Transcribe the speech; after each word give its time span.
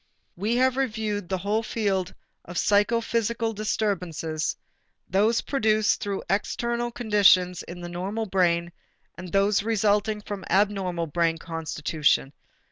We 0.35 0.55
have 0.55 0.77
reviewed 0.77 1.29
the 1.29 1.37
whole 1.37 1.61
field 1.61 2.15
of 2.43 2.57
psychophysical 2.57 3.53
disturbances, 3.53 4.55
those 5.07 5.41
produced 5.41 6.01
through 6.01 6.23
external 6.27 6.89
conditions 6.91 7.61
in 7.61 7.81
the 7.81 7.87
normal 7.87 8.25
brain 8.25 8.71
and 9.15 9.31
those 9.31 9.61
resulting 9.61 10.21
from 10.21 10.43
abnormal 10.49 11.05
brain 11.05 11.37
constitution. 11.37 12.33